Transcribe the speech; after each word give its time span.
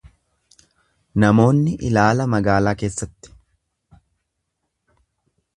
Namoonni 1.23 1.75
ilaala 1.91 2.27
magaalaa 2.37 2.75
keessatti. 2.81 3.37